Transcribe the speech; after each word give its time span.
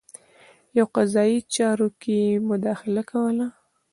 په 0.73 0.83
قضايي 0.95 1.39
چارو 1.55 1.87
کې 2.01 2.15
یې 2.23 2.33
مداخله 2.49 3.01
کوله. 3.11 3.47